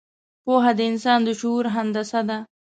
پوهه 0.43 0.71
د 0.77 0.79
انسان 0.91 1.19
د 1.27 1.29
شعور 1.39 1.65
هندسه 1.75 2.21
ده. 2.29 2.37